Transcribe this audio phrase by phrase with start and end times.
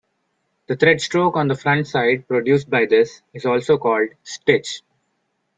[0.65, 4.81] The thread stroke on the front side produced by this is also called "stitch".